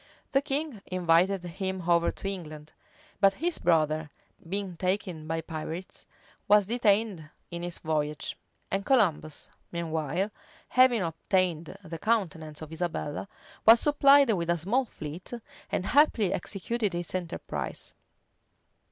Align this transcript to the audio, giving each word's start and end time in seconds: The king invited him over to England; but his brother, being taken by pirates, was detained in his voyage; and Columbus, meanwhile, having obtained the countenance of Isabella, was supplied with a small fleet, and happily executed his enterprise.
The 0.31 0.41
king 0.41 0.81
invited 0.87 1.43
him 1.43 1.87
over 1.87 2.09
to 2.09 2.27
England; 2.27 2.73
but 3.19 3.33
his 3.35 3.59
brother, 3.59 4.09
being 4.49 4.75
taken 4.75 5.27
by 5.27 5.41
pirates, 5.41 6.07
was 6.47 6.65
detained 6.65 7.29
in 7.51 7.61
his 7.61 7.77
voyage; 7.77 8.35
and 8.71 8.83
Columbus, 8.83 9.51
meanwhile, 9.71 10.31
having 10.69 11.03
obtained 11.03 11.77
the 11.83 11.99
countenance 11.99 12.63
of 12.63 12.71
Isabella, 12.73 13.27
was 13.63 13.79
supplied 13.79 14.31
with 14.33 14.49
a 14.49 14.57
small 14.57 14.85
fleet, 14.85 15.33
and 15.71 15.85
happily 15.85 16.33
executed 16.33 16.93
his 16.93 17.13
enterprise. 17.13 17.93